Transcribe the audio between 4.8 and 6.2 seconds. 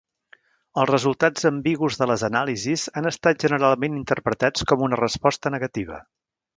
una resposta negativa.